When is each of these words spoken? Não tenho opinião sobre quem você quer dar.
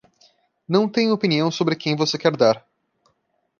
Não 0.67 0.89
tenho 0.89 1.13
opinião 1.13 1.51
sobre 1.51 1.75
quem 1.75 1.95
você 1.95 2.17
quer 2.17 2.35
dar. 2.35 2.65